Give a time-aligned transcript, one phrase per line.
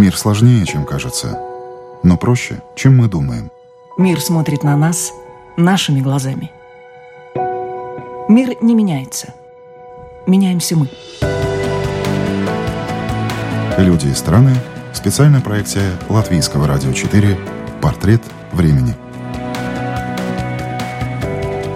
[0.00, 1.38] Мир сложнее, чем кажется,
[2.02, 3.50] но проще, чем мы думаем.
[3.98, 5.12] Мир смотрит на нас
[5.58, 6.50] нашими глазами.
[8.26, 9.34] Мир не меняется.
[10.26, 10.88] Меняемся мы.
[13.76, 14.54] Люди и страны.
[14.94, 17.38] Специальная проекция Латвийского радио 4
[17.82, 18.22] «Портрет
[18.52, 18.94] времени».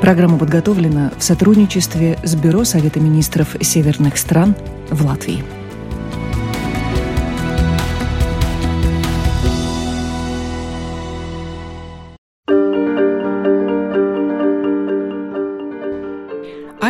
[0.00, 4.54] Программа подготовлена в сотрудничестве с Бюро Совета министров северных стран
[4.88, 5.44] в Латвии.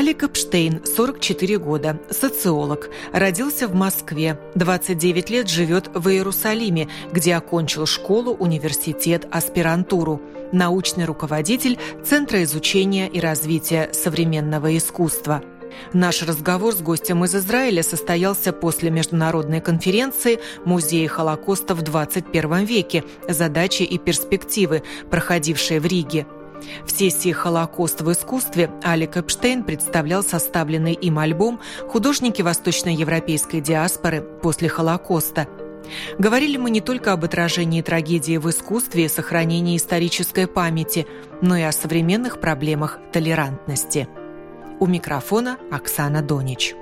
[0.04, 7.86] Алик Эпштейн, 44 года, социолог, родился в Москве, 29 лет живет в Иерусалиме, где окончил
[7.86, 10.20] школу, университет, аспирантуру,
[10.52, 15.42] научный руководитель Центра изучения и развития современного искусства–
[15.92, 23.02] Наш разговор с гостем из Израиля состоялся после международной конференции «Музеи Холокоста в 21 веке.
[23.28, 26.26] Задачи и перспективы», проходившей в Риге.
[26.84, 34.68] В сессии «Холокост в искусстве» Алик Эпштейн представлял составленный им альбом «Художники восточноевропейской диаспоры после
[34.68, 35.48] Холокоста».
[36.18, 41.06] Говорили мы не только об отражении трагедии в искусстве и сохранении исторической памяти,
[41.42, 44.08] но и о современных проблемах толерантности.
[44.80, 46.74] У микрофона Оксана Донич.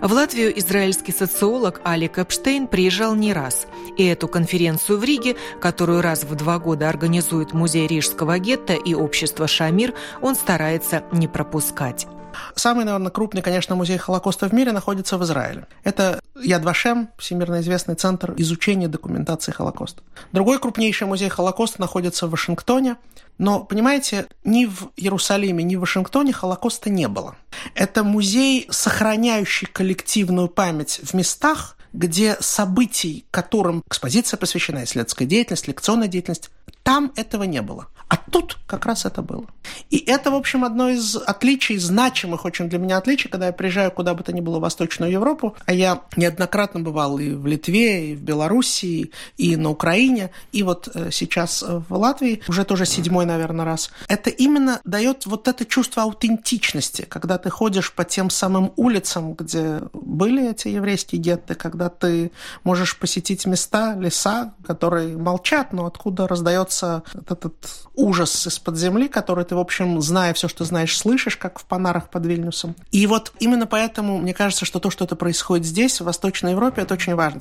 [0.00, 3.66] В Латвию израильский социолог Алик Эпштейн приезжал не раз.
[3.96, 8.94] И эту конференцию в Риге, которую раз в два года организует Музей Рижского гетто и
[8.94, 12.06] общество «Шамир», он старается не пропускать.
[12.54, 15.66] Самый, наверное, крупный, конечно, музей Холокоста в мире находится в Израиле.
[15.84, 20.02] Это Яд Вашем, всемирно известный центр изучения документации Холокоста.
[20.32, 22.96] Другой крупнейший музей Холокоста находится в Вашингтоне.
[23.38, 27.36] Но, понимаете, ни в Иерусалиме, ни в Вашингтоне Холокоста не было.
[27.74, 36.08] Это музей, сохраняющий коллективную память в местах, где событий, которым экспозиция посвящена, исследовательская деятельность, лекционная
[36.08, 36.50] деятельность,
[36.82, 37.88] там этого не было.
[38.08, 39.46] А тут как раз это было.
[39.90, 43.90] И это, в общем, одно из отличий, значимых очень для меня отличий, когда я приезжаю
[43.90, 48.12] куда бы то ни было в Восточную Европу, а я неоднократно бывал и в Литве,
[48.12, 53.26] и в Белоруссии, и на Украине, и вот э, сейчас в Латвии, уже тоже седьмой,
[53.26, 53.90] наверное, раз.
[54.08, 59.82] Это именно дает вот это чувство аутентичности, когда ты ходишь по тем самым улицам, где
[59.92, 62.32] были эти еврейские гетты, когда ты
[62.64, 67.54] можешь посетить места, леса, которые молчат, но откуда раздается этот
[67.94, 72.10] ужас из-под земли, который ты, в общем, зная все, что знаешь, слышишь, как в Панарах
[72.10, 72.74] под Вильнюсом.
[72.90, 76.82] И вот именно поэтому мне кажется, что то, что это происходит здесь, в Восточной Европе,
[76.82, 77.40] это очень важно.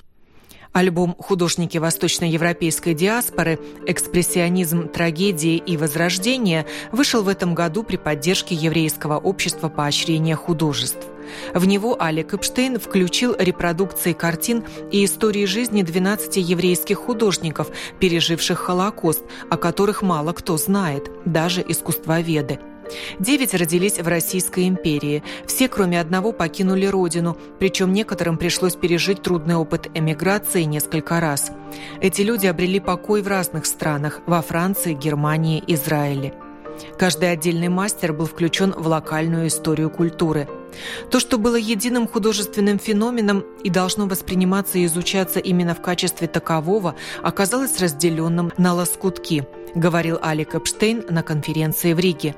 [0.76, 3.60] Альбом «Художники восточноевропейской диаспоры.
[3.88, 11.08] Экспрессионизм, трагедии и возрождение» вышел в этом году при поддержке Еврейского общества поощрения художеств.
[11.54, 17.70] В него Алек Эпштейн включил репродукции картин и истории жизни 12 еврейских художников,
[18.00, 22.60] переживших Холокост, о которых мало кто знает, даже искусствоведы.
[23.20, 25.24] Девять родились в Российской империи.
[25.46, 31.52] Все, кроме одного, покинули родину, причем некоторым пришлось пережить трудный опыт эмиграции несколько раз.
[32.02, 36.34] Эти люди обрели покой в разных странах– во Франции, Германии, Израиле.
[36.98, 40.48] Каждый отдельный мастер был включен в локальную историю культуры.
[41.10, 46.96] То, что было единым художественным феноменом и должно восприниматься и изучаться именно в качестве такового,
[47.24, 52.36] оказалось разделенным на лоскутки, говорил Алик Эпштейн на конференции в Риге.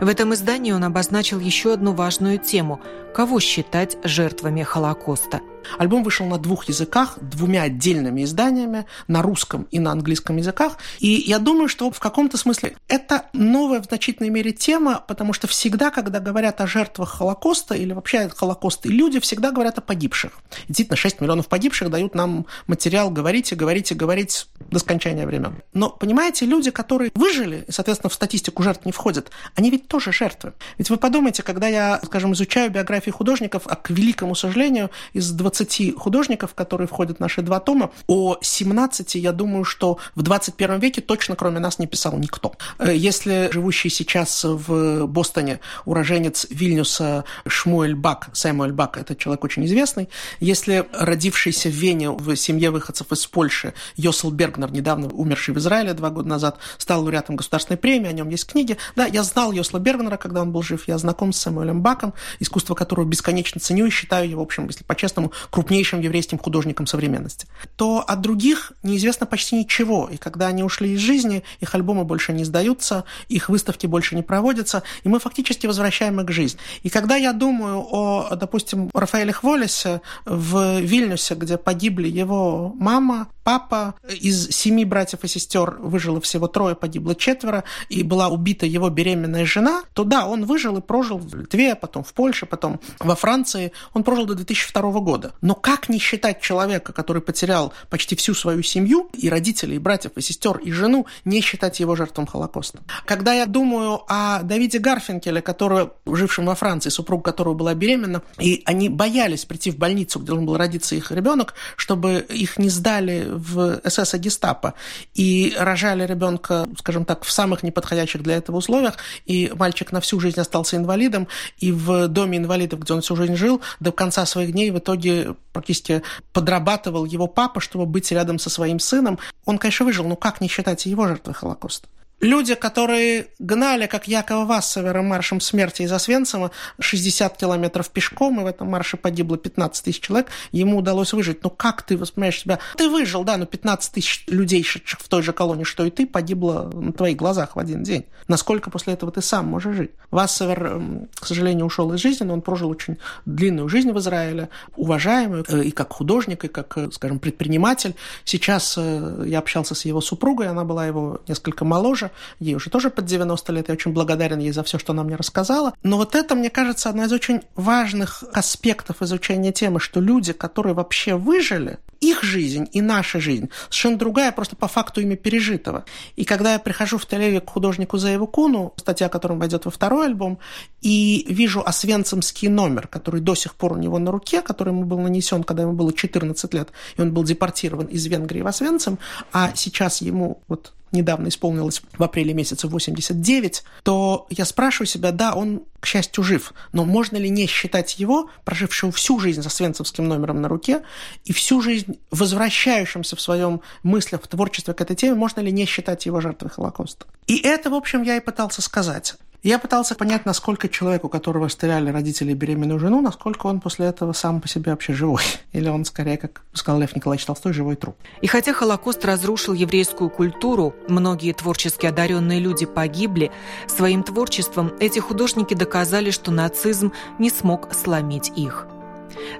[0.00, 2.80] В этом издании он обозначил еще одну важную тему–
[3.14, 5.40] кого считать жертвами Холокоста–
[5.78, 10.78] Альбом вышел на двух языках, двумя отдельными изданиями, на русском и на английском языках.
[10.98, 15.46] И я думаю, что в каком-то смысле это новая в значительной мере тема, потому что
[15.46, 20.32] всегда, когда говорят о жертвах Холокоста или вообще о Холокосте, люди всегда говорят о погибших.
[20.68, 25.62] Действительно, 6 миллионов погибших дают нам материал говорить и говорить и говорить до скончания времен.
[25.72, 30.12] Но, понимаете, люди, которые выжили, и, соответственно, в статистику жертв не входят, они ведь тоже
[30.12, 30.52] жертвы.
[30.78, 35.49] Ведь вы подумайте, когда я, скажем, изучаю биографии художников, а, к великому сожалению, из 20
[35.50, 40.78] 20 художников, которые входят в наши два тома, о 17, я думаю, что в 21
[40.78, 42.54] веке точно кроме нас не писал никто.
[42.78, 49.64] Э, если живущий сейчас в Бостоне уроженец Вильнюса Шмуэль Бак, Сэмуэль Бак, это человек очень
[49.66, 50.08] известный,
[50.38, 55.94] если родившийся в Вене в семье выходцев из Польши Йосел Бергнер, недавно умерший в Израиле
[55.94, 58.76] два года назад, стал лауреатом государственной премии, о нем есть книги.
[58.94, 62.74] Да, я знал Йосла Бергнера, когда он был жив, я знаком с Сэмуэлем Баком, искусство
[62.74, 67.46] которого бесконечно ценю и считаю его, в общем, если по-честному, крупнейшим еврейским художником современности,
[67.76, 70.08] то от других неизвестно почти ничего.
[70.10, 74.22] И когда они ушли из жизни, их альбомы больше не сдаются, их выставки больше не
[74.22, 76.60] проводятся, и мы фактически возвращаем их к жизни.
[76.82, 83.94] И когда я думаю о, допустим, Рафаэле Хволесе в Вильнюсе, где погибли его мама, папа,
[84.08, 89.44] из семи братьев и сестер выжило всего трое, погибло четверо, и была убита его беременная
[89.44, 93.72] жена, то да, он выжил и прожил в Литве, потом в Польше, потом во Франции.
[93.92, 95.29] Он прожил до 2002 года.
[95.40, 100.12] Но как не считать человека, который потерял почти всю свою семью, и родителей, и братьев,
[100.16, 102.80] и сестер, и жену, не считать его жертвом Холокоста?
[103.06, 108.62] Когда я думаю о Давиде Гарфинкеле, который, жившем во Франции, супруг которого была беременна, и
[108.64, 113.26] они боялись прийти в больницу, где должен был родиться их ребенок, чтобы их не сдали
[113.28, 114.74] в СС и гестапо,
[115.14, 120.20] и рожали ребенка, скажем так, в самых неподходящих для этого условиях, и мальчик на всю
[120.20, 121.28] жизнь остался инвалидом,
[121.58, 125.19] и в доме инвалидов, где он всю жизнь жил, до конца своих дней в итоге
[125.52, 126.02] практически
[126.32, 129.18] подрабатывал его папа, чтобы быть рядом со своим сыном.
[129.44, 131.88] Он, конечно, выжил, но как не считать его жертвой Холокоста?
[132.20, 138.46] Люди, которые гнали, как Якова Вассовера, маршем смерти из Освенцима 60 километров пешком, и в
[138.46, 141.42] этом марше погибло 15 тысяч человек, ему удалось выжить.
[141.42, 142.58] Ну как ты воспринимаешь себя?
[142.76, 146.06] Ты выжил, да, но 15 тысяч людей, шедших в той же колонии, что и ты,
[146.06, 148.04] погибло на твоих глазах в один день.
[148.28, 149.90] Насколько после этого ты сам можешь жить?
[150.10, 150.82] Вассовер,
[151.18, 155.64] к сожалению, ушел из жизни, но он прожил очень длинную жизнь в Израиле, уважаемую э,
[155.64, 157.94] и как художник, и как, э, скажем, предприниматель.
[158.24, 162.90] Сейчас э, я общался с его супругой, она была его несколько моложе, ей уже тоже
[162.90, 165.74] под 90 лет, я очень благодарен ей за все, что она мне рассказала.
[165.82, 170.74] Но вот это, мне кажется, одно из очень важных аспектов изучения темы, что люди, которые
[170.74, 175.84] вообще выжили, их жизнь и наша жизнь совершенно другая, просто по факту ими пережитого.
[176.16, 179.70] И когда я прихожу в тель к художнику Заеву Куну, статья о котором войдет во
[179.70, 180.38] второй альбом,
[180.80, 184.98] и вижу освенцимский номер, который до сих пор у него на руке, который ему был
[184.98, 188.98] нанесен, когда ему было 14 лет, и он был депортирован из Венгрии в Освенцим,
[189.32, 195.34] а сейчас ему вот недавно исполнилось в апреле месяце 89, то я спрашиваю себя, да,
[195.34, 200.06] он, к счастью, жив, но можно ли не считать его, прожившего всю жизнь за свенцевским
[200.06, 200.82] номером на руке
[201.24, 205.66] и всю жизнь возвращающимся в своем мыслях, в творчестве к этой теме, можно ли не
[205.66, 207.06] считать его жертвой Холокоста?
[207.26, 209.14] И это, в общем, я и пытался сказать.
[209.42, 214.12] Я пытался понять, насколько человек, у которого стреляли родители беременную жену, насколько он после этого
[214.12, 215.22] сам по себе вообще живой.
[215.52, 217.96] Или он скорее, как сказал Лев Николаевич Толстой, живой труп.
[218.20, 223.30] И хотя Холокост разрушил еврейскую культуру, многие творчески одаренные люди погибли,
[223.66, 228.66] своим творчеством эти художники доказали, что нацизм не смог сломить их.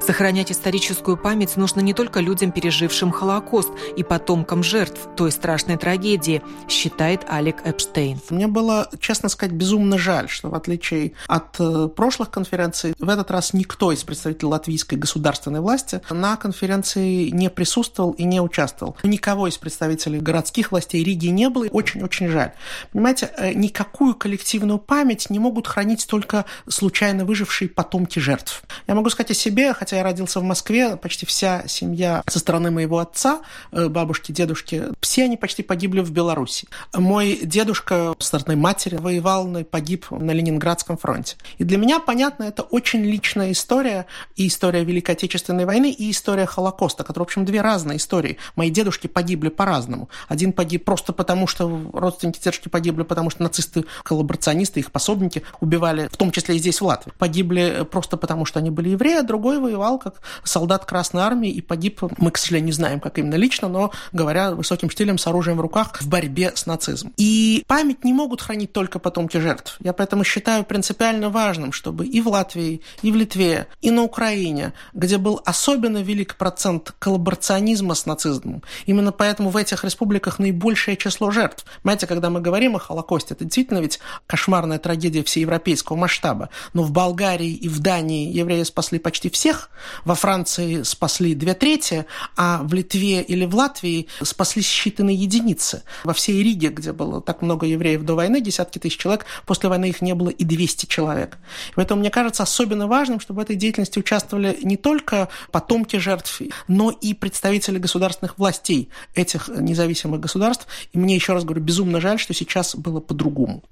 [0.01, 6.43] Сохранять историческую память нужно не только людям, пережившим Холокост и потомкам жертв той страшной трагедии,
[6.69, 8.19] считает Алек Эпштейн.
[8.31, 13.31] Мне было, честно сказать, безумно жаль, что в отличие от э, прошлых конференций, в этот
[13.31, 18.97] раз никто из представителей латвийской государственной власти на конференции не присутствовал и не участвовал.
[19.03, 22.53] Никого из представителей городских властей Риги не было, очень-очень жаль.
[22.93, 28.63] Понимаете, э, никакую коллективную память не могут хранить только случайно выжившие потомки жертв.
[28.87, 32.71] Я могу сказать о себе, хотя я родился в Москве, почти вся семья со стороны
[32.71, 33.41] моего отца,
[33.73, 36.69] э, бабушки, дедушки, все они почти погибли в Беларуси.
[36.95, 41.37] Мой дедушка со стороны матери воевал и погиб на Ленинградском фронте.
[41.59, 46.47] И для меня, понятно, это очень личная история, и история Великой Отечественной войны, и история
[46.47, 48.39] Холокоста, которые, в общем, две разные истории.
[48.57, 50.09] Мои дедушки погибли по-разному.
[50.29, 56.09] Один погиб просто потому, что родственники дедушки погибли, потому что нацисты, коллаборационисты, их пособники убивали,
[56.09, 57.13] в том числе и здесь, в Латвии.
[57.19, 61.61] Погибли просто потому, что они были евреи, а другой воевал как солдат Красной Армии и
[61.61, 65.57] погиб, мы, к сожалению, не знаем, как именно лично, но, говоря высоким стилем, с оружием
[65.57, 67.13] в руках в борьбе с нацизмом.
[67.17, 69.77] И память не могут хранить только потомки жертв.
[69.81, 74.73] Я поэтому считаю принципиально важным, чтобы и в Латвии, и в Литве, и на Украине,
[74.93, 81.31] где был особенно велик процент коллаборационизма с нацизмом, именно поэтому в этих республиках наибольшее число
[81.31, 81.65] жертв.
[81.83, 86.51] Понимаете, когда мы говорим о Холокосте, это действительно ведь кошмарная трагедия всеевропейского масштаба.
[86.75, 89.71] Но в Болгарии и в Дании евреи спасли почти все всех.
[90.05, 92.05] Во Франции спасли две трети,
[92.37, 95.83] а в Литве или в Латвии спаслись считанные единицы.
[96.05, 99.89] Во всей Риге, где было так много евреев до войны, десятки тысяч человек, после войны
[99.89, 101.39] их не было и 200 человек.
[101.75, 106.91] Поэтому мне кажется особенно важным, чтобы в этой деятельности участвовали не только потомки жертв, но
[106.91, 110.67] и представители государственных властей этих независимых государств.
[110.93, 113.65] И мне еще раз говорю, безумно жаль, что сейчас было по-другому.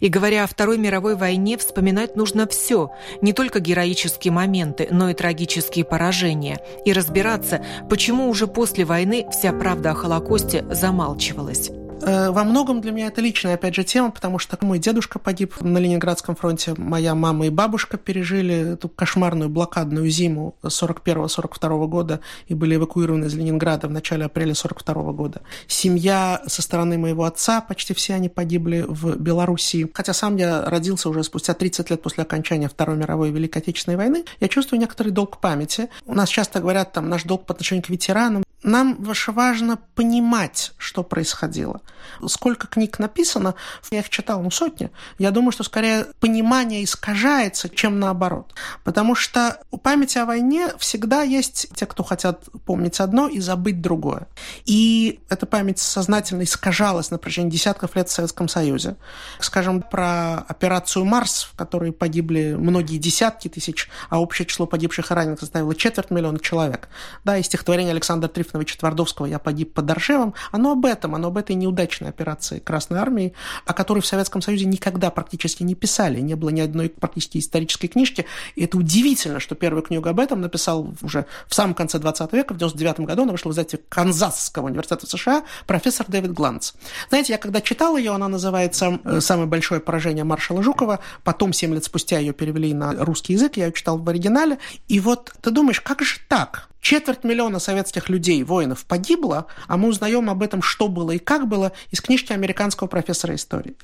[0.00, 5.14] И говоря о Второй мировой войне, вспоминать нужно все, не только героические моменты, но и
[5.14, 11.70] трагические поражения, и разбираться, почему уже после войны вся правда о Холокосте замалчивалась.
[12.04, 15.60] Э, во многом для меня это личная, опять же, тема, потому что мой дедушка погиб
[15.60, 22.54] на Ленинградском фронте, моя мама и бабушка пережили эту кошмарную блокадную зиму 41-42 года и
[22.54, 25.42] были эвакуированы из Ленинграда в начале апреля 42 года.
[25.68, 29.90] Семья со стороны моего отца, почти все они погибли в Белоруссии.
[29.94, 34.24] Хотя сам я родился уже спустя 30 лет после окончания Второй мировой Великой Отечественной войны,
[34.40, 35.88] я чувствую некоторый долг памяти.
[36.06, 38.42] У нас часто говорят, там, наш долг по отношению к ветеранам.
[38.62, 41.80] Нам важно понимать, что происходило.
[42.26, 43.54] Сколько книг написано,
[43.90, 44.90] я их читал, ну, сотни.
[45.18, 48.54] Я думаю, что скорее понимание искажается, чем наоборот.
[48.84, 53.80] Потому что у памяти о войне всегда есть те, кто хотят помнить одно и забыть
[53.80, 54.28] другое.
[54.64, 58.96] И эта память сознательно искажалась на протяжении десятков лет в Советском Союзе.
[59.40, 65.14] Скажем, про операцию «Марс», в которой погибли многие десятки тысяч, а общее число погибших и
[65.14, 66.88] раненых составило четверть миллиона человек.
[67.24, 71.38] Да, и стихотворение Александра Трифоновича Твардовского «Я погиб под Оршевом», оно об этом, оно об
[71.38, 73.32] этой неудачной операции Красной Армии,
[73.64, 77.88] о которой в Советском Союзе никогда практически не писали, не было ни одной практически исторической
[77.88, 82.32] книжки, и это удивительно, что первую книгу об этом написал уже в самом конце 20
[82.32, 86.72] века, в 99 году она вышла в издательстве Канзасского университета США, профессор Дэвид Гланц.
[87.08, 91.74] Знаете, я когда читал ее, она называется э, «Самое большое поражение маршала Жукова», потом, 7
[91.74, 95.50] лет спустя, ее перевели на русский язык, я ее читал в оригинале, и вот ты
[95.50, 96.68] думаешь, как же так?
[96.82, 101.46] Четверть миллиона советских людей, воинов, погибло, а мы узнаем об этом, что было и как
[101.46, 103.76] было, из книжки американского профессора истории.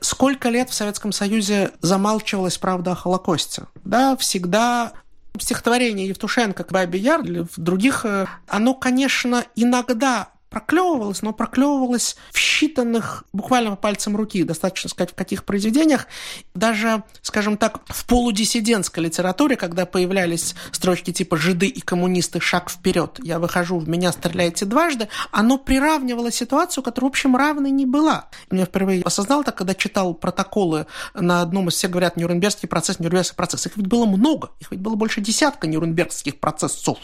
[0.00, 3.64] Сколько лет в Советском Союзе замалчивалась правда о Холокосте?
[3.84, 4.94] Да, всегда
[5.38, 12.16] стихотворение Евтушенко к Бабе Яр или в других, э, оно, конечно, иногда проклевывалось, но проклевывалось
[12.32, 16.06] в считанных, буквально по пальцам руки, достаточно сказать, в каких произведениях,
[16.54, 23.18] даже, скажем так, в полудиссидентской литературе, когда появлялись строчки типа «жиды и коммунисты, шаг вперед,
[23.22, 28.28] я выхожу, в меня стреляете дважды», оно приравнивало ситуацию, которая, в общем, равной не была.
[28.50, 33.36] Я впервые осознал это, когда читал протоколы на одном из, все говорят, Нюрнбергский процесс, Нюрнбергский
[33.36, 33.66] процесс.
[33.66, 36.98] Их ведь было много, их ведь было больше десятка Нюрнбергских процессов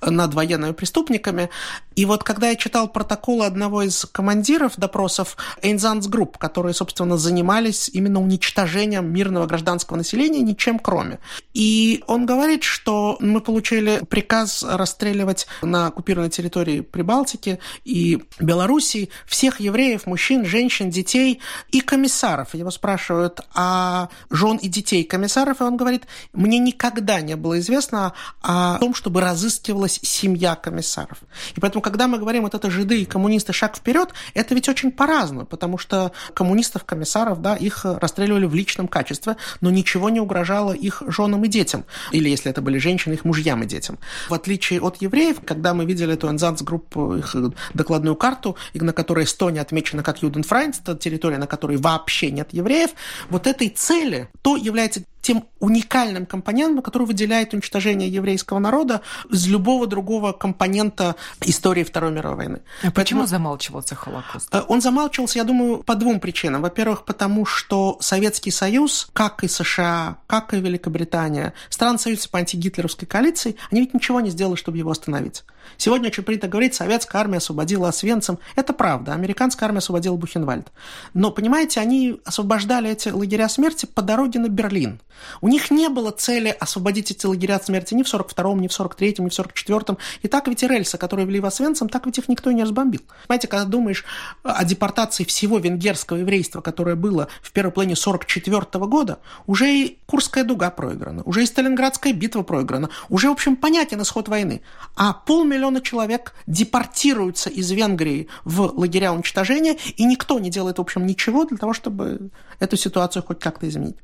[0.00, 1.50] над военными преступниками.
[1.94, 7.90] И вот когда я читал читал протоколы одного из командиров допросов айнзацгрупп, которые, собственно, занимались
[7.92, 11.18] именно уничтожением мирного гражданского населения, ничем кроме.
[11.54, 19.58] И он говорит, что мы получили приказ расстреливать на оккупированной территории Прибалтики и Белоруссии всех
[19.58, 21.40] евреев, мужчин, женщин, детей
[21.72, 22.54] и комиссаров.
[22.54, 25.60] Его спрашивают, а жен и детей комиссаров?
[25.60, 31.18] И он говорит, мне никогда не было известно о том, чтобы разыскивалась семья комиссаров.
[31.56, 34.68] И поэтому, когда мы говорим вот это это жиды и коммунисты шаг вперед, это ведь
[34.68, 40.20] очень по-разному, потому что коммунистов, комиссаров, да, их расстреливали в личном качестве, но ничего не
[40.20, 41.84] угрожало их женам и детям.
[42.12, 43.98] Или, если это были женщины, их мужьям и детям.
[44.28, 47.34] В отличие от евреев, когда мы видели эту Энзанс-группу, их
[47.74, 52.90] докладную карту, на которой Эстония отмечена как Юденфрайнс, территория, на которой вообще нет евреев,
[53.30, 59.86] вот этой цели, то является тем уникальным компонентом, который выделяет уничтожение еврейского народа из любого
[59.86, 62.60] другого компонента истории Второй мировой войны.
[62.82, 64.54] А почему замалчивался Холокост?
[64.54, 66.62] Э, он замалчивался, я думаю, по двум причинам.
[66.62, 73.06] Во-первых, потому что Советский Союз, как и США, как и Великобритания, страны Союза по антигитлеровской
[73.06, 75.44] коалиции, они ведь ничего не сделали, чтобы его остановить.
[75.76, 78.38] Сегодня очень принято говорить, советская армия освободила Освенцим.
[78.56, 80.68] Это правда, американская армия освободила Бухенвальд.
[81.14, 85.00] Но, понимаете, они освобождали эти лагеря смерти по дороге на Берлин.
[85.40, 89.24] У них не было цели освободить эти лагеря смерти ни в 42-м, ни в 43-м,
[89.24, 89.98] ни в 44-м.
[90.22, 93.02] И так ведь и рельсы, которые вели в Освенцим, так ведь их никто не разбомбил.
[93.26, 94.04] Понимаете, когда думаешь
[94.42, 99.98] о депортации всего венгерского еврейства, которое было в первой половине 44 -го года, уже и
[100.06, 104.62] Курская дуга проиграна, уже и Сталинградская битва проиграна, уже, в общем, понятен исход войны.
[104.96, 111.06] А полмиллиона человек депортируются из Венгрии в лагеря уничтожения, и никто не делает, в общем,
[111.06, 113.96] ничего для того, чтобы эту ситуацию хоть как-то изменить.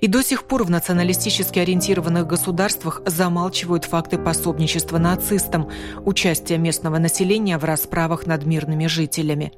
[0.00, 5.68] И до сих пор в националистически ориентированных государствах замалчивают факты пособничества нацистам,
[6.04, 9.52] участия местного населения в расправах над мирными жителями.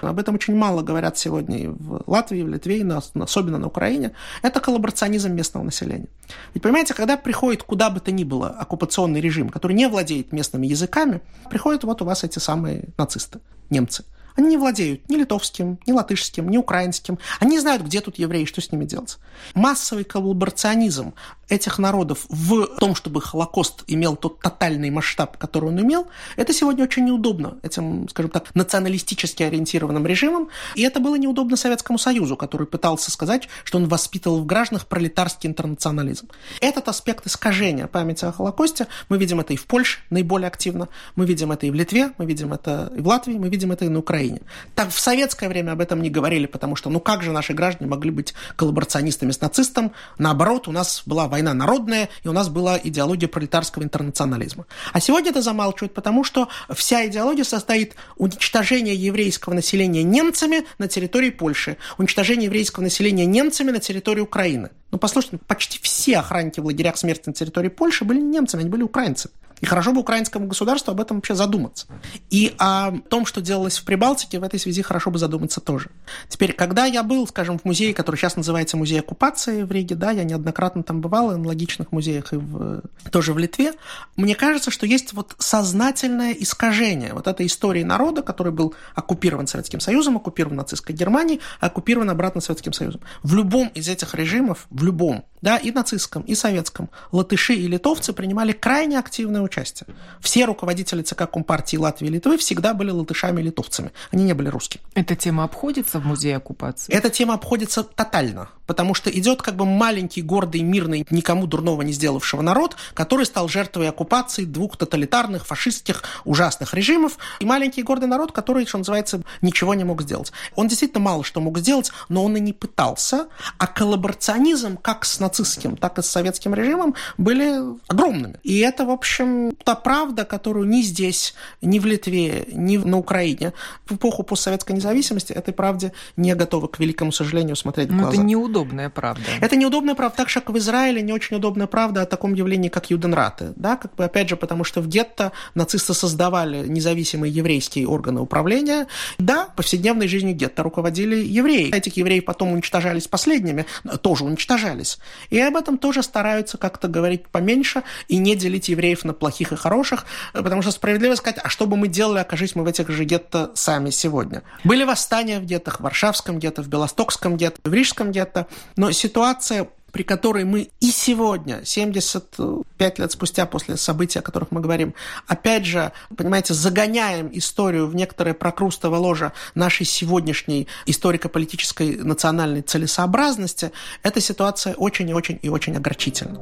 [0.00, 2.88] Об этом очень мало говорят сегодня и в Латвии, и в Литве, и
[3.20, 4.12] особенно на Украине.
[4.40, 6.08] Это коллаборационизм местного населения.
[6.54, 10.66] Ведь понимаете, когда приходит куда бы то ни было оккупационный режим, который не владеет местными
[10.66, 13.40] языками, приходят вот у вас эти самые нацисты,
[13.70, 14.04] немцы–
[14.36, 17.18] они не владеют ни литовским, ни латышским, ни украинским.
[17.40, 19.18] Они не знают, где тут евреи, что с ними делать.
[19.54, 21.14] Массовый коллаборационизм
[21.52, 26.84] этих народов в том, чтобы Холокост имел тот тотальный масштаб, который он имел, это сегодня
[26.84, 30.48] очень неудобно этим, скажем так, националистически ориентированным режимом.
[30.74, 35.48] И это было неудобно Советскому Союзу, который пытался сказать, что он воспитывал в гражданах пролетарский
[35.48, 36.28] интернационализм.
[36.60, 41.26] Этот аспект искажения памяти о Холокосте, мы видим это и в Польше наиболее активно, мы
[41.26, 43.88] видим это и в Литве, мы видим это и в Латвии, мы видим это и
[43.88, 44.40] на Украине.
[44.74, 47.90] Так в советское время об этом не говорили, потому что ну как же наши граждане
[47.90, 49.92] могли быть коллаборационистами с нацистом?
[50.18, 54.66] Наоборот, у нас была война народная, и у нас была идеология пролетарского интернационализма.
[54.92, 61.30] А сегодня это замалчивают, потому что вся идеология состоит уничтожения еврейского населения немцами на территории
[61.30, 64.70] Польши, уничтожение еврейского населения немцами на территории Украины.
[64.92, 68.82] Ну, послушайте, почти все охранники в лагерях смерти на территории Польши были немцами, они были
[68.82, 69.30] украинцы.
[69.62, 71.86] И хорошо бы украинскому государству об этом вообще задуматься.
[72.30, 75.88] И о том, что делалось в Прибалтике, в этой связи хорошо бы задуматься тоже.
[76.28, 80.10] Теперь, когда я был, скажем, в музее, который сейчас называется Музей оккупации в Риге, да,
[80.10, 83.72] я неоднократно там бывал, в аналогичных музеях и в, тоже в Литве,
[84.16, 89.78] мне кажется, что есть вот сознательное искажение вот этой истории народа, который был оккупирован Советским
[89.78, 93.00] Союзом, оккупирован нацистской Германией, оккупирован обратно Советским Союзом.
[93.22, 98.12] В любом из этих режимов, в любом, да, и нацистском, и советском, латыши и литовцы
[98.12, 99.88] принимали крайне активное участие.
[100.20, 103.92] Все руководители ЦК Компартии Латвии и Литвы всегда были латышами и литовцами.
[104.12, 104.82] Они не были русскими.
[104.94, 106.92] Эта тема обходится в музее оккупации?
[106.92, 111.92] Эта тема обходится тотально, потому что идет как бы маленький, гордый, мирный, никому дурного не
[111.92, 118.32] сделавшего народ, который стал жертвой оккупации двух тоталитарных, фашистских, ужасных режимов, и маленький, гордый народ,
[118.32, 120.32] который, что называется, ничего не мог сделать.
[120.56, 123.26] Он действительно мало что мог сделать, но он и не пытался,
[123.58, 128.36] а коллаборационизм как с нацистским, так и с советским режимом были огромными.
[128.42, 133.52] И это, в общем, та правда, которую ни здесь, ни в Литве, ни на Украине
[133.84, 138.06] в эпоху постсоветской независимости этой правде не готовы, к великому сожалению, смотреть в глаза.
[138.06, 138.22] Но это
[138.62, 139.22] неудобная правда.
[139.40, 142.68] Это неудобная правда, так же, как в Израиле не очень удобная правда о таком явлении,
[142.68, 143.52] как юденраты.
[143.56, 143.76] Да?
[143.76, 148.86] Как бы, опять же, потому что в гетто нацисты создавали независимые еврейские органы управления.
[149.18, 151.74] Да, повседневной жизнью гетто руководили евреи.
[151.74, 153.66] Этих евреев потом уничтожались последними,
[154.02, 154.98] тоже уничтожались.
[155.30, 159.56] И об этом тоже стараются как-то говорить поменьше и не делить евреев на плохих и
[159.56, 163.04] хороших, потому что справедливо сказать, а что бы мы делали, окажись мы в этих же
[163.04, 164.42] гетто сами сегодня.
[164.64, 168.41] Были восстания в геттах, в Варшавском гетто, в Белостокском гетто, в Рижском гетто,
[168.76, 174.60] но ситуация при которой мы и сегодня, 75 лет спустя после событий, о которых мы
[174.60, 174.94] говорим,
[175.26, 183.70] опять же, понимаете, загоняем историю в некоторое прокрустово ложе нашей сегодняшней историко-политической национальной целесообразности,
[184.02, 186.40] эта ситуация очень и очень и очень огорчительна.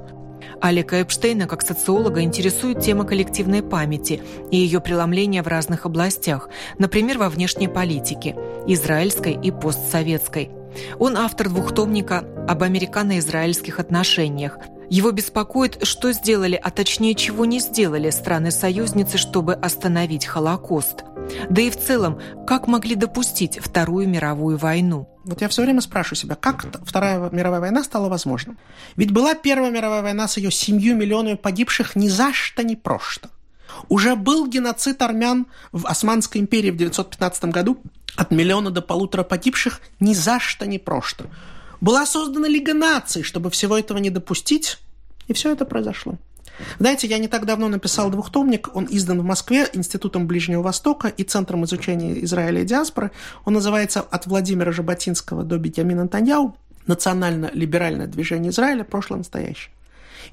[0.61, 7.19] Алика Эпштейна как социолога интересует тема коллективной памяти и ее преломления в разных областях, например,
[7.19, 10.60] во внешней политике– израильской и постсоветской.
[10.99, 14.59] Он автор двухтомника об американо-израильских отношениях.
[14.91, 21.05] Его беспокоит, что сделали, а точнее, чего не сделали страны-союзницы, чтобы остановить Холокост.
[21.49, 25.09] Да и в целом, как могли допустить Вторую мировую войну?
[25.25, 28.59] Вот я все время спрашиваю себя, как Вторая мировая война стала возможным?
[28.97, 33.29] Ведь была Первая мировая война с ее семью миллионами погибших ни за что, ни просто.
[33.89, 37.79] Уже был геноцид армян в Османской империи в 915 году
[38.17, 41.27] от миллиона до полутора погибших ни за что, ни просто.
[41.81, 44.79] Была создана Лига наций, чтобы всего этого не допустить,
[45.29, 46.19] и все это произошло.
[46.79, 51.25] Знаете, я не так давно написал двухтомник, он издан в Москве Институтом Ближнего Востока и
[51.25, 53.13] Центром изучения Израиля и диаспоры.
[53.45, 56.57] Он называется «От Владимира Жаботинского до Беньямина Таньяу.
[56.87, 58.85] Национально-либеральное движение Израиля.
[58.85, 59.73] Прошлое настоящее».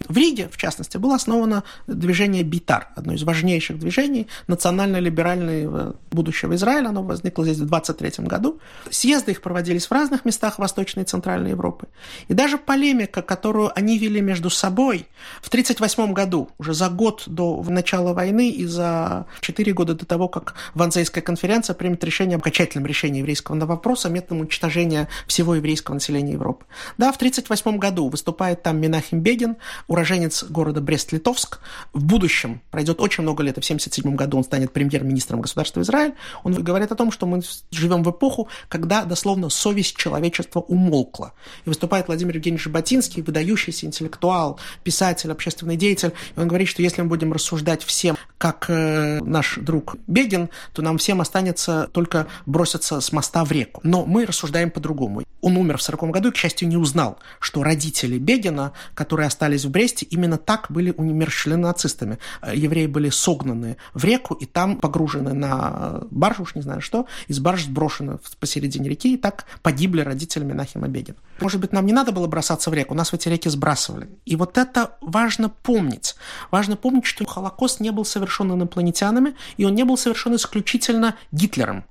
[0.08, 6.90] В Риге, в частности, было основано движение Битар, одно из важнейших движений национально-либерального будущего Израиля.
[6.90, 8.60] Оно возникло здесь в 23 году.
[8.90, 11.88] Съезды их проводились в разных местах Восточной и Центральной Европы.
[12.28, 15.08] И даже полемика, которую они вели между собой
[15.42, 20.28] в 1938 году, уже за год до начала войны и за 4 года до того,
[20.28, 26.34] как Ванзейская конференция примет решение об окончательном решении еврейского вопроса методом уничтожения всего еврейского населения
[26.34, 26.66] Европы.
[26.98, 31.60] Да, в 1938 году выступает там Минахим Бегин, уроженец города Брест-Литовск.
[31.94, 36.14] В будущем, пройдет очень много лет, и в 1977 году он станет премьер-министром государства Израиль.
[36.44, 41.34] Он говорит о том, что мы живем в эпоху, когда дословно совесть человечества умолкла.
[41.66, 46.14] И выступает Владимир Евгеньевич Жаботинский, выдающийся интеллектуал, писатель, общественный деятель.
[46.36, 50.82] И он говорит, что если мы будем рассуждать всем, как э, наш друг Бегин, то
[50.82, 53.82] нам всем останется только броситься с моста в реку.
[53.84, 55.24] Но мы рассуждаем по-другому.
[55.42, 59.66] Он умер в 1940 году и, к счастью, не узнал, что родители Бегина, которые остались
[59.66, 62.20] в Бресте, именно так были умерщвлены нацистами.
[62.42, 67.08] Э, евреи были согнаны в реку и там погружены на баржу, уж не знаю что,
[67.28, 71.18] из барж сброшены посередине реки, и так погибли родители Менахима Бегина.
[71.40, 74.10] Может быть, нам не надо было бросаться в реку, нас в эти реки сбрасывали.
[74.26, 76.16] И вот это важно помнить.
[76.52, 81.86] Важно помнить, что Холокост не был совершен инопланетянами, и он не был совершен исключительно Гитлером.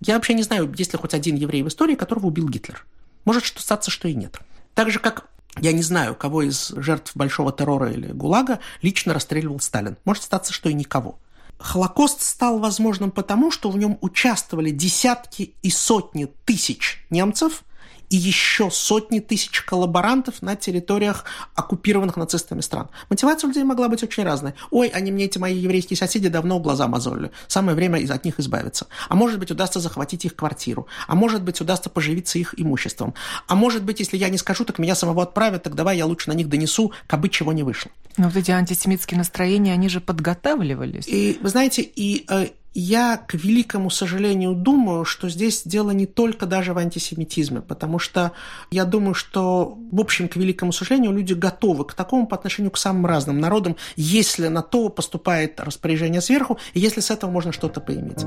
[0.00, 2.84] Я вообще не знаю, есть ли хоть один еврей в истории, которого убил Гитлер.
[3.24, 4.40] Может что статься, что и нет.
[4.74, 5.28] Так же, как
[5.60, 9.96] я не знаю, кого из жертв Большого террора или ГУЛАГа лично расстреливал Сталин.
[10.04, 11.18] Может статься, что и никого.
[11.58, 17.62] Холокост стал возможным потому, что в нем участвовали десятки и сотни тысяч немцев–
[18.12, 22.90] и еще сотни тысяч коллаборантов на территориях оккупированных нацистами стран.
[23.08, 24.52] Мотивация у людей могла быть очень разной.
[24.70, 27.30] Ой, они мне, эти мои еврейские соседи, давно глаза мозолили.
[27.48, 28.86] Самое время от них избавиться.
[29.08, 30.86] А может быть, удастся захватить их квартиру.
[31.08, 33.14] А может быть, удастся поживиться их имуществом.
[33.48, 36.28] А может быть, если я не скажу, так меня самого отправят, так давай я лучше
[36.28, 37.90] на них донесу, кабы чего не вышло.
[38.18, 41.08] Но вот эти антисемитские настроения, они же подготавливались.
[41.08, 46.46] И, вы знаете, и э, я, к великому сожалению, думаю, что здесь дело не только
[46.46, 48.32] даже в антисемитизме, потому что
[48.70, 52.78] я думаю, что, в общем, к великому сожалению, люди готовы к такому по отношению к
[52.78, 57.80] самым разным народам, если на то поступает распоряжение сверху, и если с этого можно что-то
[57.80, 58.24] поиметь.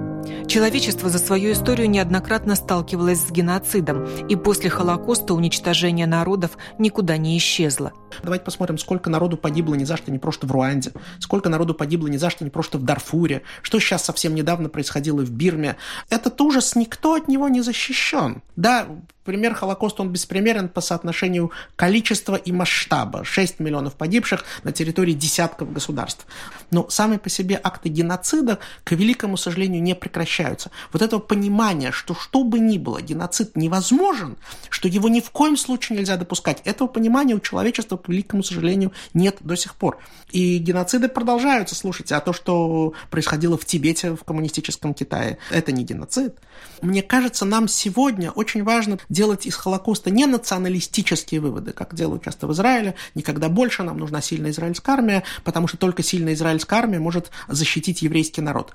[0.48, 7.38] Человечество за свою историю неоднократно сталкивалось с геноцидом, и после Холокоста уничтожение народов никуда не
[7.38, 7.94] исчезло.
[8.22, 12.08] Давайте посмотрим, сколько народу погибло ни за что не просто в Руанде, сколько народу погибло
[12.08, 15.78] ни за что не просто в Дарфуре, что сейчас совсем недавно происходило в Бирме.
[16.10, 18.44] Этот ужас, никто от него не защищен.
[18.56, 18.88] Да,
[19.26, 23.26] пример Холокоста, он беспримерен по соотношению количества и масштаба.
[23.26, 26.26] 6 миллионов погибших на территории десятков государств.
[26.72, 30.72] Но сами по себе акты геноцида, к великому сожалению, не прекращаются.
[30.94, 34.38] Вот этого понимания, что что бы ни было, геноцид невозможен,
[34.70, 38.94] что его ни в коем случае нельзя допускать, этого понимания у человечества, к великому сожалению,
[39.14, 40.00] нет до сих пор.
[40.32, 45.84] И геноциды продолжаются, слушайте, а то, что происходило в Тибете, в коммунистическом Китае, это не
[45.84, 46.36] геноцид.
[46.82, 52.46] Мне кажется, нам сегодня очень важно делать из Холокоста не националистические выводы, как делают часто
[52.46, 57.00] в Израиле, никогда больше нам нужна сильная израильская армия, потому что только сильная израильская армия
[57.00, 58.74] может защитить еврейский народ.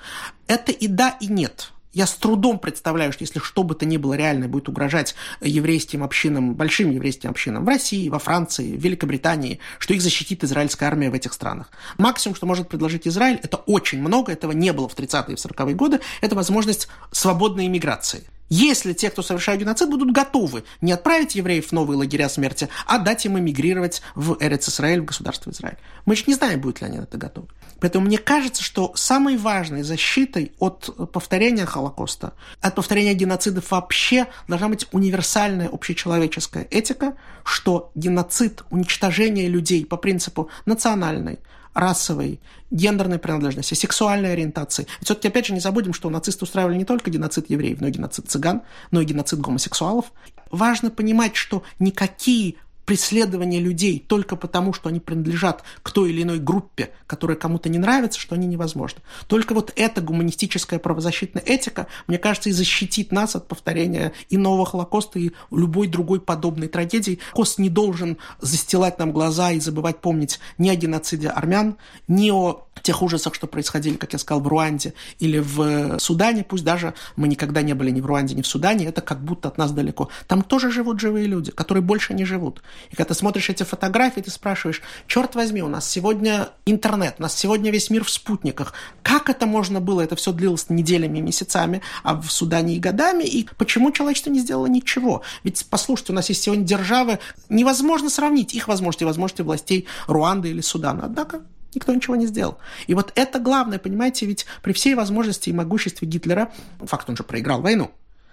[0.48, 1.72] Это и да, и нет.
[1.92, 6.04] Я с трудом представляю, что если что бы то ни было реально будет угрожать еврейским
[6.04, 11.10] общинам, большим еврейским общинам в России, во Франции, в Великобритании, что их защитит израильская армия
[11.10, 11.70] в этих странах.
[11.98, 15.74] Максимум, что может предложить Израиль, это очень много, этого не было в 30-е и 40-е
[15.74, 18.22] годы, это возможность свободной иммиграции.
[18.48, 22.98] Если те, кто совершают геноцид, будут готовы не отправить евреев в новые лагеря смерти, а
[22.98, 25.78] дать им эмигрировать в Эрец Израиль, в государство Израиль.
[26.04, 27.48] Мы еще не знаем, будут ли они на это готовы.
[27.80, 34.68] Поэтому мне кажется, что самой важной защитой от повторения Холокоста, от повторения геноцидов вообще должна
[34.68, 37.14] быть универсальная общечеловеческая этика,
[37.44, 41.38] что геноцид, уничтожение людей по принципу национальной,
[41.74, 42.40] расовой,
[42.70, 44.86] гендерной принадлежности, сексуальной ориентации.
[45.00, 47.92] И все-таки, опять же, не забудем, что нацисты устраивали не только геноцид евреев, но и
[47.92, 50.12] геноцид цыган, но и геноцид гомосексуалов.
[50.50, 52.56] Важно понимать, что никакие
[52.90, 57.78] преследование людей только потому, что они принадлежат к той или иной группе, которая кому-то не
[57.78, 59.00] нравится, что они невозможны.
[59.28, 64.66] Только вот эта гуманистическая правозащитная этика, мне кажется, и защитит нас от повторения и нового
[64.66, 67.20] Холокоста, и любой другой подобной трагедии.
[67.32, 71.76] Кост не должен застилать нам глаза и забывать помнить ни о геноциде армян,
[72.08, 76.64] ни о тех ужасах, что происходили, как я сказал, в Руанде или в Судане, пусть
[76.64, 79.58] даже мы никогда не были ни в Руанде, ни в Судане, это как будто от
[79.58, 80.08] нас далеко.
[80.26, 82.62] Там тоже живут живые люди, которые больше не живут.
[82.90, 87.22] И когда ты смотришь эти фотографии, ты спрашиваешь, черт возьми, у нас сегодня интернет, у
[87.22, 88.72] нас сегодня весь мир в спутниках.
[89.02, 90.00] Как это можно было?
[90.00, 93.24] Это все длилось неделями месяцами, а в Судане и годами.
[93.24, 95.22] И почему человечество не сделало ничего?
[95.44, 100.50] Ведь, послушайте, у нас есть сегодня державы, невозможно сравнить их возможности и возможности властей Руанды
[100.50, 101.02] или Судана.
[101.04, 101.42] Однако
[101.74, 102.58] Никто ничего не сделал.
[102.86, 107.22] И вот это главное, понимаете, ведь при всей возможности и могуществе Гитлера, факт, он же
[107.22, 107.92] проиграл войну,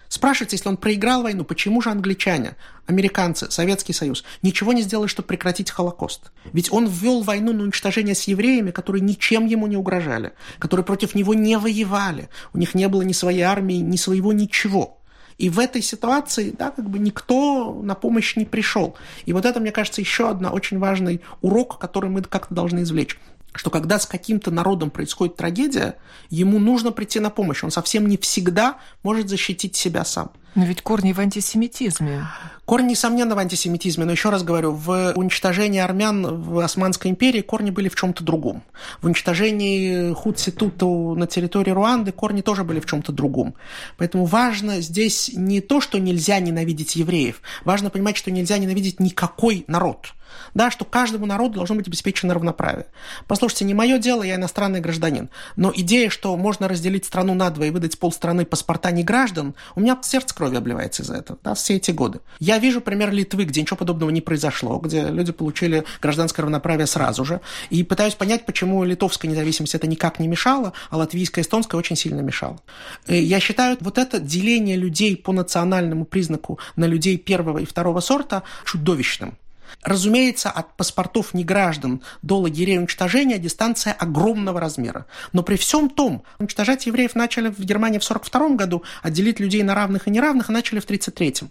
[0.10, 5.28] Спрашивается, если он проиграл войну, почему же англичане, американцы, Советский Союз ничего не сделали, чтобы
[5.28, 6.32] прекратить Холокост?
[6.54, 11.16] Ведь он ввел войну на уничтожение с евреями, которые ничем ему не угрожали, которые против
[11.16, 12.30] него не воевали.
[12.54, 14.98] У них не было ни своей армии, ни своего ничего.
[15.38, 18.98] И в этой ситуации, да, как бы никто на помощь не пришел.
[19.26, 23.20] И вот это, мне кажется, еще один очень важный урок, который мы как-то должны извлечь
[23.58, 25.98] что когда с каким-то народом происходит трагедия,
[26.30, 27.64] ему нужно прийти на помощь.
[27.64, 30.32] Он совсем не всегда может защитить себя сам.
[30.56, 32.26] Но ведь корни в антисемитизме.
[32.66, 37.70] Корни, несомненно, в антисемитизме, но еще раз говорю, в уничтожении армян в Османской империи корни
[37.70, 38.64] были в чем-то другом.
[39.02, 43.54] В уничтожении Хутситуту на территории Руанды корни тоже были в чем-то другом.
[43.98, 49.64] Поэтому важно здесь не то, что нельзя ненавидеть евреев, важно понимать, что нельзя ненавидеть никакой
[49.68, 50.14] народ–
[50.54, 52.88] да, что каждому народу должно быть обеспечено равноправие.
[53.28, 57.66] Послушайте, не мое дело, я иностранный гражданин, но идея, что можно разделить страну на два
[57.66, 61.76] и выдать полстраны паспорта не граждан, у меня сердце крови обливается из-за этого, да, все
[61.76, 62.20] эти годы.
[62.40, 67.26] Я вижу пример Литвы, где ничего подобного не произошло, где люди получили гражданское равноправие сразу
[67.26, 71.96] же, и пытаюсь понять, почему литовская независимость это никак не мешало, а латвийская, эстонская очень
[71.96, 72.60] сильно мешала.
[73.08, 78.00] И я считаю, вот это деление людей по национальному признаку на людей первого и второго
[78.00, 79.38] сорта чудовищным.
[79.84, 85.06] Разумеется, от паспортов неграждан до лагерей уничтожения дистанция огромного размера.
[85.34, 89.76] Но при всем том, уничтожать евреев начали в Германии в 1942 году, отделить людей на
[89.76, 91.50] равных и неравных начали в 1933.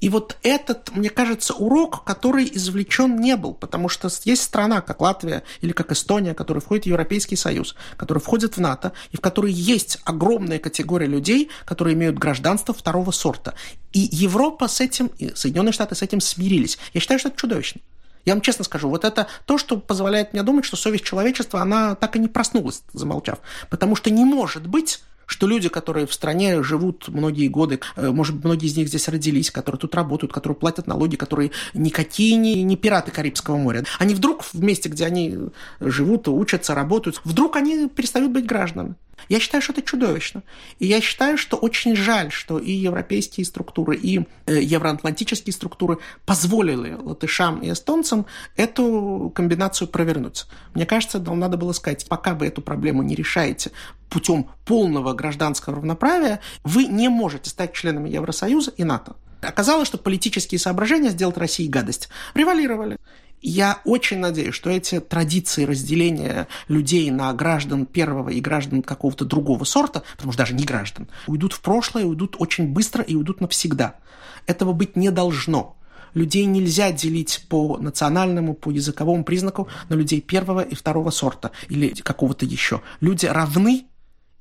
[0.00, 5.00] И вот этот, мне кажется, урок, который извлечен не был, потому что есть страна, как
[5.00, 9.20] Латвия или как Эстония, которая входит в Европейский Союз, которая входит в НАТО, и в
[9.20, 13.54] которой есть огромная категория людей, которые имеют гражданство второго сорта.
[13.92, 16.78] И Европа с этим, и Соединенные Штаты с этим смирились.
[16.94, 17.80] Я считаю, что это чудовищно.
[18.24, 21.94] Я вам честно скажу, вот это то, что позволяет мне думать, что совесть человечества, она
[21.94, 23.38] так и не проснулась, замолчав.
[23.70, 28.34] Потому что не может быть что люди, которые в стране живут многие годы, э, может
[28.34, 32.62] быть, многие из них здесь родились, которые тут работают, которые платят налоги, которые никакие не,
[32.62, 35.36] не пираты Карибского моря, они вдруг в месте, где они
[35.80, 38.96] живут, учатся, работают, вдруг они перестают быть гражданами.
[39.28, 40.42] Я считаю, что это чудовищно.
[40.78, 46.94] И я считаю, что очень жаль, что и европейские структуры, и э, евроатлантические структуры позволили
[46.94, 48.26] латышам и эстонцам
[48.56, 50.46] эту комбинацию провернуть.
[50.74, 53.72] Мне кажется, надо было сказать, пока вы эту проблему не решаете
[54.08, 59.16] путем полного гражданского равноправия, вы не можете стать членами Евросоюза и НАТО.
[59.40, 62.98] Оказалось, что политические соображения сделать России гадость превалировали.
[63.40, 69.64] Я очень надеюсь, что эти традиции разделения людей на граждан первого и граждан какого-то другого
[69.64, 73.96] сорта, потому что даже не граждан, уйдут в прошлое, уйдут очень быстро и уйдут навсегда.
[74.46, 75.76] Этого быть не должно.
[76.14, 81.88] Людей нельзя делить по национальному, по языковому признаку на людей первого и второго сорта или
[81.90, 82.82] какого-то еще.
[83.00, 83.86] Люди равны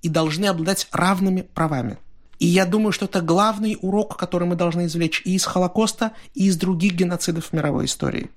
[0.02, 1.98] и должны обладать равными правами.
[2.40, 6.48] И я думаю, что это главный урок, который мы должны извлечь и из Холокоста, и
[6.48, 8.30] из других геноцидов в мировой истории.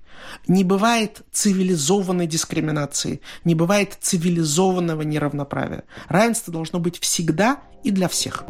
[0.47, 5.83] Не бывает цивилизованной дискриминации, не бывает цивилизованного неравноправия.
[6.07, 8.43] Равенство должно быть всегда и для всех.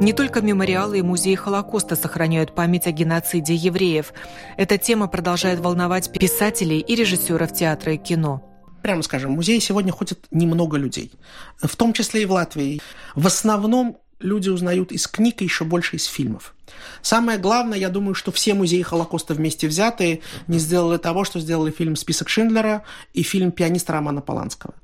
[0.00, 4.12] Не только мемориалы и музеи Холокоста сохраняют память о геноциде евреев.
[4.56, 8.42] Эта тема продолжает волновать писателей и режиссеров театра и кино
[8.82, 11.10] прямо скажем, в музее сегодня ходит немного людей,
[11.60, 12.80] в том числе и в Латвии.
[13.16, 16.54] В основном люди узнают из книг и еще больше из фильмов.
[17.02, 21.70] Самое главное, я думаю, что все музеи Холокоста вместе взятые не сделали того, что сделали
[21.70, 24.74] фильм «Список Шиндлера» и фильм «Пианист» Романа Поланского.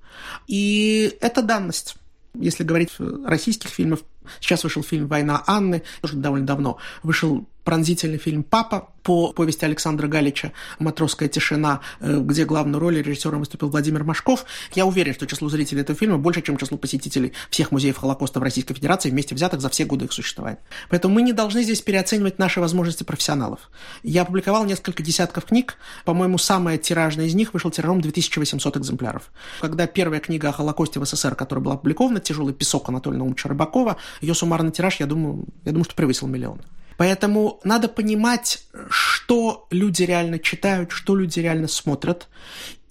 [0.46, 1.96] И это данность.
[2.34, 2.90] Если говорить
[3.24, 4.00] российских фильмов,
[4.40, 10.06] сейчас вышел фильм «Война Анны», тоже довольно давно, вышел пронзительный фильм «Папа» по повести Александра
[10.06, 14.44] Галича «Матросская тишина», э, где главную роль режиссером выступил Владимир Машков.
[14.74, 18.42] Я уверен, что число зрителей этого фильма больше, чем число посетителей всех музеев Холокоста в
[18.42, 20.58] Российской Федерации вместе взятых за все годы их существования.
[20.88, 23.70] Поэтому мы не должны здесь переоценивать наши возможности профессионалов.
[24.02, 25.76] Я опубликовал несколько десятков книг.
[26.04, 29.30] По-моему, самая тиражная из них вышел тиражом 2800 экземпляров.
[29.60, 33.96] Когда первая книга о Холокосте в СССР, которая была опубликована, «Тяжелый песок» Анатолия Наумовича Рыбакова,
[34.20, 36.60] ее суммарный тираж, я думаю, я думаю, что превысил миллион.
[36.96, 42.28] Поэтому надо понимать, что люди реально читают, что люди реально смотрят.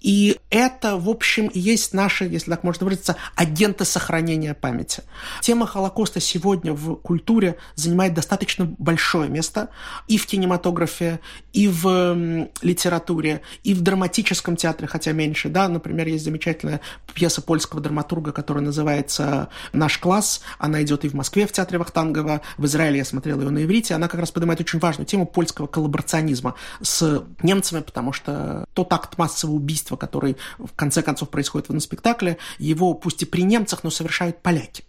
[0.02, 5.04] И это, в общем, и есть наши, если так можно выразиться, агенты сохранения памяти.
[5.42, 9.70] Тема Холокоста сегодня в культуре занимает достаточно большое место
[10.08, 11.20] и в кинематографе,
[11.54, 15.50] и в литературе, и в драматическом театре, хотя меньше.
[15.50, 15.68] Да?
[15.70, 16.82] Например, есть замечательная
[17.14, 20.42] пьеса польского драматурга, которая называется «Наш класс».
[20.58, 23.94] Она идет и в Москве в театре Вахтангова, в Израиле я смотрел ее на иврите.
[23.94, 29.18] Она как раз поднимает очень важную тему польского коллаборационизма с немцами, потому что тот акт
[29.18, 33.84] массового убийства убийства, который в конце концов происходит в спектакле, его пусть и при немцах,
[33.84, 34.84] но совершают поляки.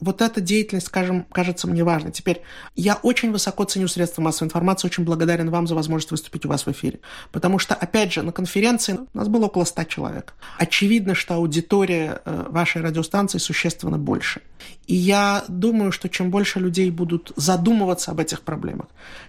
[0.00, 2.10] Вот эта деятельность, скажем, кажется мне важной.
[2.10, 2.42] Теперь,
[2.76, 6.66] я очень высоко ценю средства массовой информации, очень благодарен вам за возможность выступить у вас
[6.66, 6.98] в эфире.
[7.30, 10.34] Потому что, опять же, на конференции нас было около 100 человек.
[10.58, 14.40] Очевидно, что аудитория э, вашей радиостанции существенно больше.
[14.88, 18.86] И я думаю, что чем больше людей будут задумываться об этих проблемах,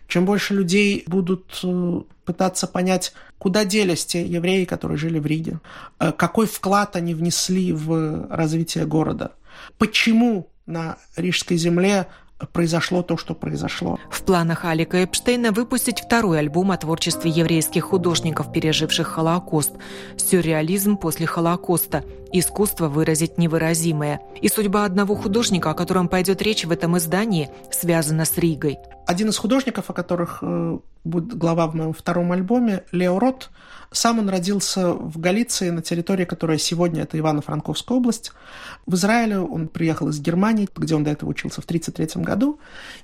[0.08, 3.14] чем больше людей будут э, пытаться понять,
[3.46, 5.60] куда делись те евреи, которые жили в Риге,
[6.00, 9.34] э, какой вклад они внесли в развитие города,
[9.78, 12.08] почему на Рижской земле
[12.54, 14.00] произошло то, что произошло.
[14.10, 19.74] В планах Алика Эпштейна выпустить второй альбом о творчестве еврейских художников, переживших Холокост.
[20.18, 22.04] Сюрреализм после Холокоста.
[22.38, 24.20] Искусство выразить невыразимое.
[24.42, 28.78] И судьба одного художника, о котором пойдет речь в этом издании, связана с Ригой.
[29.08, 33.52] Один из художников, о которых э, будет глава в моем втором альбоме, Лео Рот,
[33.92, 38.34] сам он родился в Галиции, на территории, которая сегодня это Ивано-Франковская область.
[38.86, 42.60] В Израиле он приехал из Германии, где он до этого учился в 1933 году.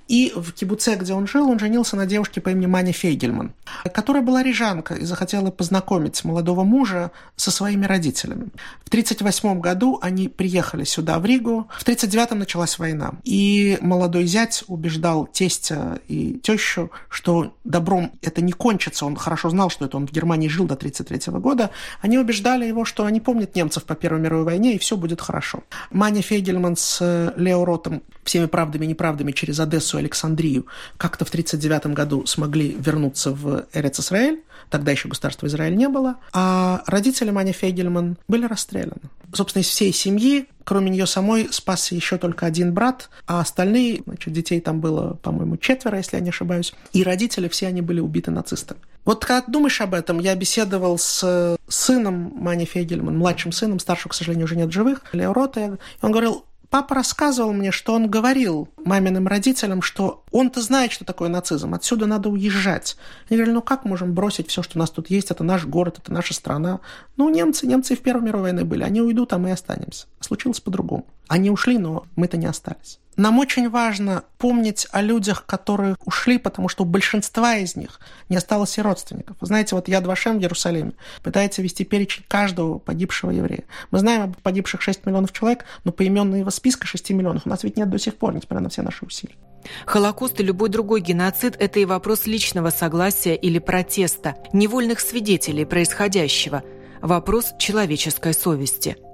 [0.07, 3.53] И в кибуце, где он жил, он женился на девушке по имени Мани Фейгельман,
[3.93, 8.49] которая была рижанка и захотела познакомить молодого мужа со своими родителями.
[8.83, 9.20] В 1938
[9.59, 11.67] году они приехали сюда, в Ригу.
[11.77, 13.13] В 1939 началась война.
[13.23, 19.05] И молодой зять убеждал тестя и тещу, что добром это не кончится.
[19.05, 21.71] Он хорошо знал, что это он в Германии жил до 1933 года.
[22.01, 25.63] Они убеждали его, что они помнят немцев по Первой мировой войне, и все будет хорошо.
[25.91, 30.65] Маня Фейгельман с Лео Ротом всеми правдами и неправдами через Одессу и Александрию
[30.97, 34.43] как-то в 1939 году смогли вернуться в Эрец Исраэль.
[34.69, 36.15] Тогда еще государства Израиль не было.
[36.33, 39.09] А родители Мани Фейгельман были расстреляны.
[39.33, 44.33] Собственно, из всей семьи, кроме нее самой, спасся еще только один брат, а остальные, значит,
[44.33, 48.31] детей там было, по-моему, четверо, если я не ошибаюсь, и родители все они были убиты
[48.31, 48.79] нацистами.
[49.03, 54.13] Вот когда думаешь об этом, я беседовал с сыном Мани Фейгельман, младшим сыном, старшего, к
[54.13, 55.71] сожалению, уже нет живых, Лео Рота, и
[56.05, 61.27] он говорил, Папа рассказывал мне, что он говорил маминым родителям, что он-то знает, что такое
[61.27, 62.95] нацизм, отсюда надо уезжать.
[63.29, 65.99] Они говорили, ну как можем бросить все, что у нас тут есть, это наш город,
[66.01, 66.79] это наша страна.
[67.17, 70.07] Ну, немцы, немцы в Первой мировой войне были, они уйдут, а мы останемся.
[70.21, 71.05] Случилось по-другому.
[71.31, 72.99] Они ушли, но мы-то не остались.
[73.15, 78.35] Нам очень важно помнить о людях, которые ушли, потому что у большинства из них не
[78.35, 79.37] осталось и родственников.
[79.39, 80.91] Вы знаете, вот Яд Вашем в Иерусалиме
[81.23, 83.63] пытается вести перечень каждого погибшего еврея.
[83.91, 87.77] Мы знаем об погибших 6 миллионов человек, но поименного списка 6 миллионов у нас ведь
[87.77, 89.35] нет до сих пор, несмотря на все наши усилия.
[89.85, 96.61] Холокост и любой другой геноцид– это и вопрос личного согласия или протеста, невольных свидетелей происходящего,
[96.99, 98.97] вопрос человеческой совести–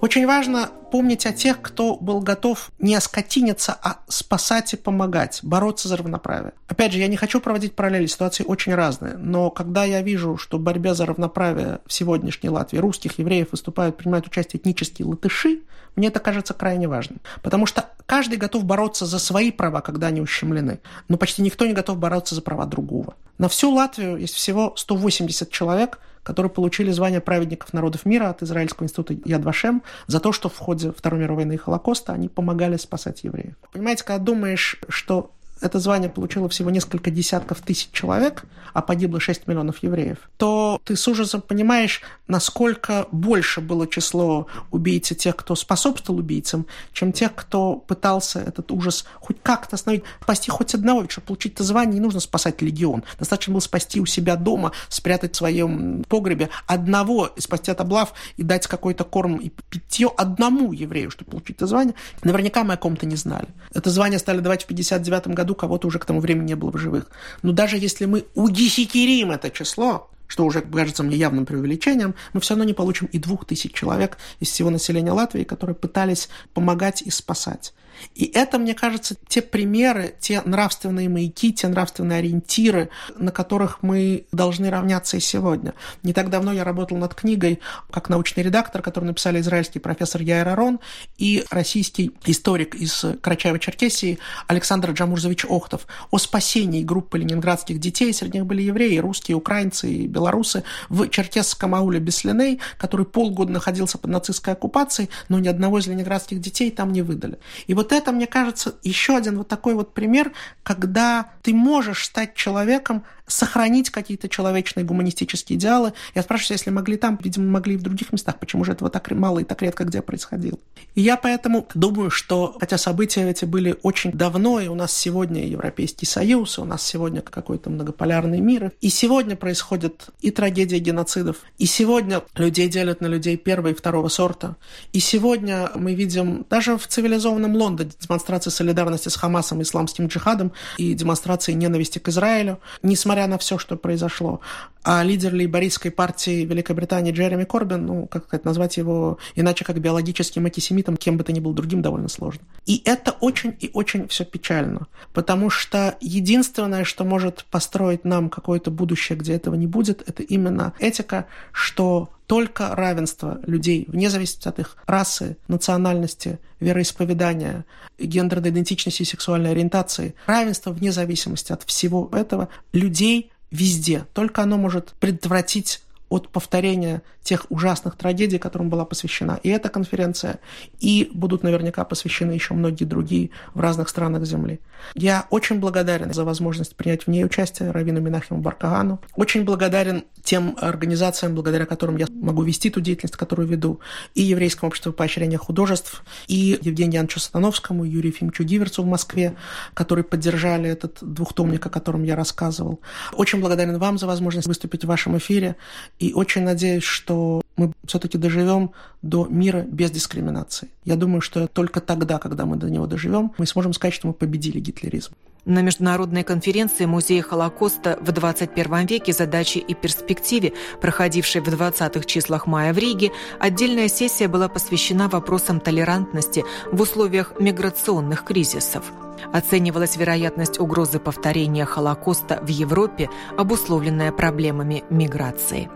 [0.00, 5.88] очень важно помнить о тех, кто был готов не оскотиниться, а спасать и помогать, бороться
[5.88, 6.52] за равноправие.
[6.68, 10.58] Опять же, я не хочу проводить параллели, ситуации очень разные, но когда я вижу, что
[10.58, 15.62] борьбе за равноправие в сегодняшней Латвии русских, евреев выступают, принимают участие этнические латыши,
[15.96, 17.20] мне это кажется крайне важным.
[17.42, 21.72] Потому что каждый готов бороться за свои права, когда они ущемлены, но почти никто не
[21.72, 23.14] готов бороться за права другого.
[23.38, 28.84] На всю Латвию есть всего 180 человек– которые получили звание праведников народов мира от Израильского
[28.84, 32.76] института Яд Вашем за то, что в ходе Второй мировой войны и Холокоста они помогали
[32.76, 33.54] спасать евреев.
[33.72, 35.32] Понимаете, когда думаешь, что
[35.62, 40.96] это звание получило всего несколько десятков тысяч человек, а погибло 6 миллионов евреев, то ты
[40.96, 47.34] с ужасом понимаешь, насколько больше было число убийц и тех, кто способствовал убийцам, чем тех,
[47.34, 52.00] кто пытался этот ужас хоть как-то остановить, спасти хоть одного, чтобы получить это звание, не
[52.00, 53.04] нужно спасать легион.
[53.18, 58.42] Достаточно было спасти у себя дома, спрятать в своем погребе одного, спасти от облав и
[58.42, 61.94] дать какой-то корм и питье одному еврею, чтобы получить это звание.
[62.24, 63.48] Наверняка мы о ком-то не знали.
[63.74, 66.70] Это звание стали давать в 59 году году кого-то уже к тому времени не было
[66.70, 67.10] в живых.
[67.42, 72.54] Но даже если мы удесятерим это число, что уже кажется мне явным преувеличением, мы все
[72.54, 77.10] равно не получим и двух тысяч человек из всего населения Латвии, которые пытались помогать и
[77.10, 77.74] спасать.
[78.14, 84.26] И это, мне кажется, те примеры, те нравственные маяки, те нравственные ориентиры, на которых мы
[84.32, 85.74] должны равняться и сегодня.
[86.02, 90.48] Не так давно я работал над книгой как научный редактор, который написали израильский профессор Яир
[90.48, 90.80] Арон
[91.18, 98.12] и российский историк из Карачаева-Черкесии Александр Джамурзович Охтов о спасении группы ленинградских детей.
[98.12, 103.98] Среди них были евреи, русские, украинцы и белорусы в черкесском ауле Беслиней, который полгода находился
[103.98, 107.38] под нацистской оккупацией, но ни одного из ленинградских детей там не выдали.
[107.66, 112.34] И вот это, мне кажется, еще один вот такой вот пример, когда ты можешь стать
[112.34, 115.92] человеком, сохранить какие-то человечные гуманистические идеалы.
[116.14, 119.10] Я спрашиваю, если могли там, видимо, могли и в других местах, почему же этого так
[119.12, 120.58] мало и так редко где происходило.
[120.94, 125.46] И я поэтому думаю, что, хотя события эти были очень давно, и у нас сегодня
[125.46, 131.66] Европейский Союз, у нас сегодня какой-то многополярный мир, и сегодня происходит и трагедия геноцидов, и
[131.66, 134.56] сегодня людей делят на людей первого и второго сорта,
[134.92, 140.92] и сегодня мы видим даже в цивилизованном Лондоне демонстрации солидарности с Хамасом исламским джихадом и
[140.94, 144.40] демонстрации ненависти к Израилю, несмотря несмотря на все, что произошло.
[144.84, 150.44] А лидер лейбористской партии Великобритании Джереми Корбин, ну, как сказать, назвать его иначе как биологическим
[150.44, 152.42] антисемитом, кем бы то ни был другим, довольно сложно.
[152.66, 158.70] И это очень и очень все печально, потому что единственное, что может построить нам какое-то
[158.70, 164.58] будущее, где этого не будет, это именно этика, что только равенство людей, вне зависимости от
[164.58, 167.66] их расы, национальности, вероисповедания,
[167.98, 174.06] гендерной идентичности и сексуальной ориентации, равенство вне зависимости от всего этого людей везде.
[174.14, 180.40] Только оно может предотвратить от повторения тех ужасных трагедий, которым была посвящена и эта конференция,
[180.78, 184.60] и будут наверняка посвящены еще многие другие в разных странах Земли.
[184.94, 189.00] Я очень благодарен за возможность принять в ней участие Равину Минахиму Баркагану.
[189.16, 193.80] Очень благодарен тем организациям, благодаря которым я могу вести ту деятельность, которую веду,
[194.14, 199.34] и Еврейскому обществу поощрения художеств, и Евгению Яновичу Сатановскому, Юрию Ефимовичу Гиверцу в Москве,
[199.74, 202.80] которые поддержали этот двухтомник, о котором я рассказывал.
[203.14, 205.56] Очень благодарен вам за возможность выступить в вашем эфире,
[206.02, 208.72] и очень надеюсь, что мы все-таки доживем
[209.02, 210.68] до мира без дискриминации.
[210.84, 214.12] Я думаю, что только тогда, когда мы до него доживем, мы сможем сказать, что мы
[214.12, 215.12] победили гитлеризм.
[215.44, 222.48] На международной конференции Музея Холокоста в 21 веке задачи и перспективе, проходившей в 20-х числах
[222.48, 228.92] мая в Риге, отдельная сессия была посвящена вопросам толерантности в условиях миграционных кризисов.
[229.32, 235.70] Оценивалась вероятность угрозы повторения Холокоста в Европе, обусловленная проблемами миграции.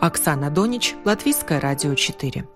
[0.00, 2.46] Оксана Донич, Латвийское радио 4.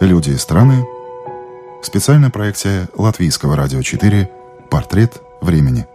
[0.00, 0.86] Люди и страны.
[1.82, 4.30] Специальная проекция Латвийского радио 4
[4.70, 5.86] «Портрет времени».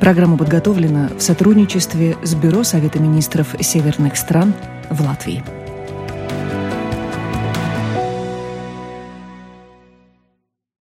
[0.00, 4.54] Программа подготовлена в сотрудничестве с Бюро Совета министров северных стран
[4.88, 5.42] в Латвии.